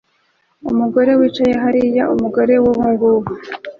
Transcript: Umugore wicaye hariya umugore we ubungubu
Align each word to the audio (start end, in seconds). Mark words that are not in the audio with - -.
Umugore 0.71 1.11
wicaye 1.19 1.53
hariya 1.63 2.03
umugore 2.13 2.53
we 2.63 2.67
ubungubu 2.73 3.31